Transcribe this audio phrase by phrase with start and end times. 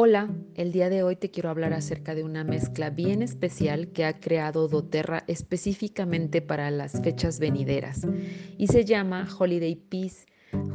[0.00, 4.04] Hola, el día de hoy te quiero hablar acerca de una mezcla bien especial que
[4.04, 8.06] ha creado doTERRA específicamente para las fechas venideras
[8.56, 10.27] y se llama Holiday Peace.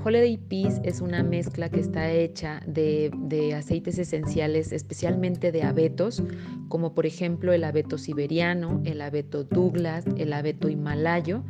[0.03, 6.21] Holiday Peace es una mezcla que está hecha de, de, aceites esenciales, especialmente de abetos,
[6.67, 11.43] como por ejemplo el abeto siberiano, el abeto Douglas, el abeto himalayo.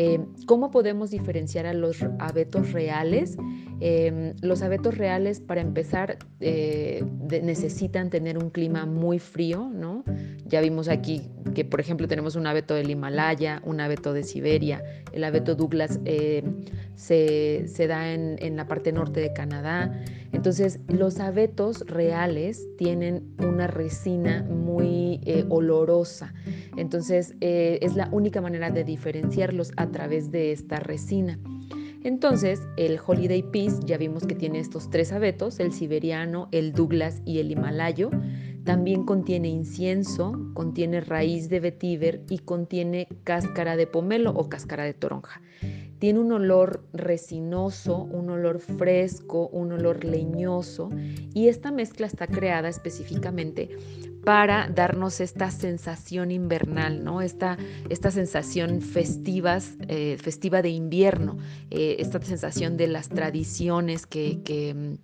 [0.00, 3.36] Eh, ¿Cómo podemos diferenciar a los abetos reales?
[3.80, 7.04] Eh, los abetos reales, para empezar, eh,
[7.42, 10.04] necesitan tener un clima muy frío, ¿no?
[10.46, 14.84] Ya vimos aquí que, por ejemplo, tenemos un abeto del Himalaya, un abeto de Siberia,
[15.12, 15.98] el abeto Douglas
[16.94, 19.92] se, se, da en, la parte norte de Canadá.
[20.32, 26.34] Entonces, los abetos reales tienen una resina muy olorosa.
[26.76, 31.38] Entonces, es la única manera de diferenciarlos a través de esta resina.
[32.02, 37.22] Entonces, el Holiday Peace ya vimos que tiene estos tres abetos, el siberiano, el Douglas
[37.24, 38.10] y el himalayo.
[38.64, 44.94] También contiene incienso, contiene raíz de vetiver y contiene cáscara de pomelo o cáscara de
[44.94, 45.40] toronja.
[45.98, 50.90] Tiene un olor resinoso, un olor fresco, un olor leñoso
[51.34, 53.70] y esta mezcla está creada específicamente
[54.24, 57.22] para darnos esta sensación invernal, ¿no?
[57.22, 57.56] esta,
[57.88, 61.38] esta sensación festivas, eh, festiva de invierno,
[61.70, 64.98] eh, esta sensación de las tradiciones que, que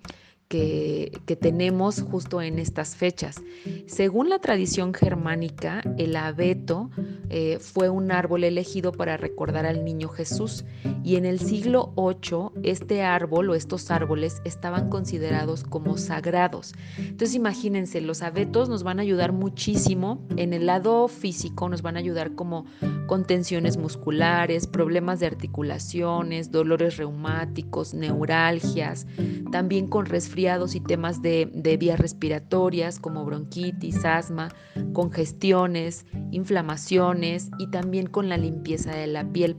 [0.55, 3.43] que, tenemos justo en estas fechas.
[3.87, 6.91] Según la tradición germánica, el abeto
[7.29, 10.65] eh, fue un árbol elegido para recordar al niño Jesús
[11.03, 16.75] y en el siglo VIII este árbol o estos árboles estaban considerados como sagrados.
[16.99, 21.97] Entonces imagínense, los abetos nos van a ayudar muchísimo en el lado físico, nos van
[21.97, 22.65] a ayudar como
[23.07, 29.07] con tensiones musculares, problemas de articulaciones, dolores reumáticos, neuralgias,
[29.51, 34.51] también con resfriados y temas de, vías respiratorias como bronquitis, asma,
[34.93, 39.57] congestiones, inflamaciones y también con la limpieza de la piel.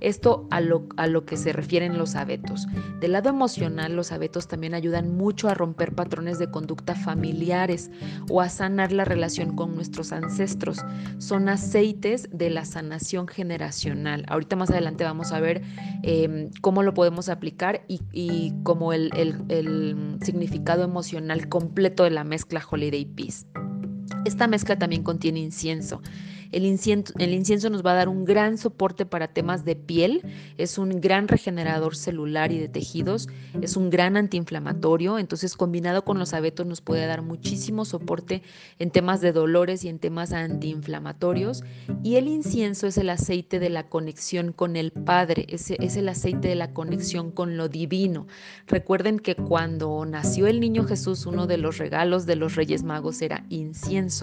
[0.00, 2.66] Esto a lo, a lo, que se refieren los abetos.
[3.00, 7.90] Del lado emocional, los abetos también ayudan mucho a romper patrones de conducta familiares
[8.30, 10.84] o a sanar la relación con nuestros ancestros.
[11.18, 14.24] Son aceites de la sanación generacional.
[14.28, 15.62] Ahorita más adelante vamos a ver
[16.02, 22.10] em, cómo lo podemos aplicar y, y como el, el, el significado emocional completo de
[22.10, 23.46] la mezcla Holiday Peace.
[24.26, 26.02] Esta mezcla también contiene incienso.
[26.52, 30.22] El incienso, nos va a dar un gran soporte para temas de piel,
[30.56, 33.28] es un gran regenerador celular y de tejidos,
[33.60, 38.42] es un gran antiinflamatorio, entonces combinado con los abetos nos puede dar muchísimo soporte
[38.78, 41.62] en temas de dolores y en temas antiinflamatorios.
[42.02, 46.08] Y el incienso es el aceite de la conexión con el Padre, es, es el
[46.08, 48.26] aceite de la conexión con lo divino.
[48.66, 53.20] Recuerden que cuando nació el niño Jesús, uno de los regalos de los Reyes Magos
[53.20, 54.15] era incienso.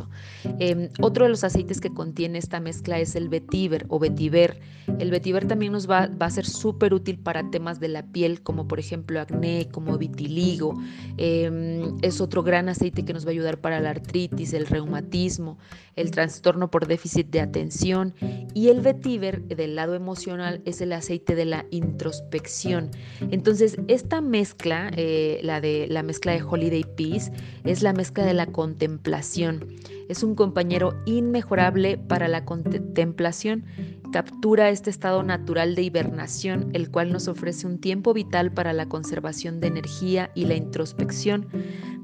[0.59, 4.59] Em, otro de los aceites que contiene tiene esta mezcla es el vetiver o vetiver.
[4.99, 8.67] El vetiver también nos va, a ser súper útil para temas de la piel, como
[8.67, 10.73] por ejemplo acné, como vitiligo.
[11.17, 15.57] Em, es otro gran aceite que nos va a ayudar para la artritis, el reumatismo,
[15.95, 18.13] el trastorno por déficit de atención.
[18.53, 22.91] Y el vetiver del lado emocional es el aceite de la introspección.
[23.31, 27.31] Entonces, esta mezcla, eh, la de la mezcla de Holiday Peace,
[27.63, 29.65] es la mezcla de la contemplación.
[30.09, 33.65] Es un compañero inmejorable para la contemplación.
[34.11, 38.87] Captura este estado natural de hibernación, el cual nos ofrece un tiempo vital para la
[38.87, 41.47] conservación de energía y la introspección.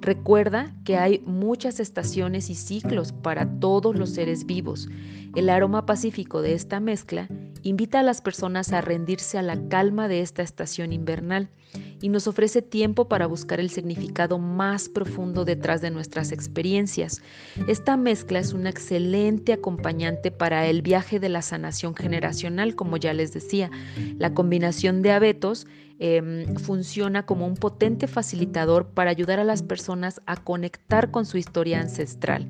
[0.02, 4.88] Recuerda que hay muchas estaciones y ciclos para todos los seres vivos.
[5.36, 7.28] El aroma pacífico de esta mezcla
[7.64, 11.50] invita a las personas a rendirse a la calma de esta estación invernal
[12.02, 17.22] y nos ofrece tiempo para buscar el significado más profundo detrás de nuestras experiencias.
[17.68, 23.14] Esta mezcla es un excelente acompañante para el viaje de la sanación generacional, como ya
[23.14, 23.70] les decía.
[24.18, 25.68] La combinación de abetos
[26.02, 31.38] Em, funciona como un potente facilitador para ayudar a las personas a conectar con su
[31.38, 32.48] historia ancestral.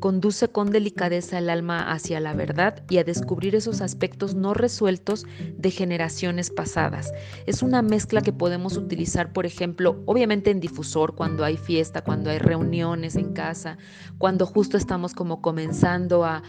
[0.00, 5.26] Conduce con delicadeza el alma hacia la verdad y a descubrir esos aspectos no resueltos
[5.56, 7.12] de generaciones pasadas.
[7.46, 12.30] Es una mezcla que podemos utilizar, por ejemplo, obviamente en difusor cuando hay fiesta, cuando
[12.30, 13.78] hay reuniones en casa,
[14.18, 16.42] cuando justo estamos como comenzando a,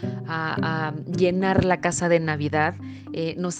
[1.16, 2.74] llenar la casa de Navidad.
[3.12, 3.58] Eh, nos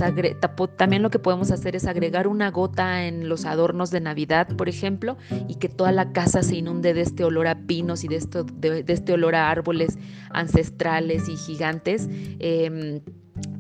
[0.76, 4.68] también lo que podemos hacer es agregar una gota en los adornos de Navidad, por
[4.68, 5.16] ejemplo,
[5.48, 8.44] y que toda la casa se inunde de este olor a pinos y de, esto,
[8.44, 9.98] de, este olor a árboles
[10.30, 12.08] ancestrales y gigantes.
[12.38, 13.00] Em,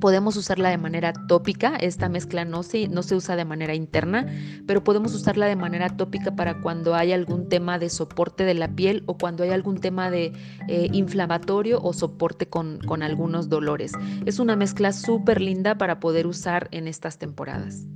[0.00, 4.26] Podemos usarla de manera tópica, esta mezcla no se, no se usa de manera interna,
[4.66, 8.74] pero podemos usarla de manera tópica para cuando hay algún tema de soporte de la
[8.74, 10.32] piel o cuando hay algún tema de
[10.68, 13.92] eh, inflamatorio o soporte con, con algunos dolores.
[14.24, 17.86] Es una mezcla súper linda para poder usar en estas temporadas.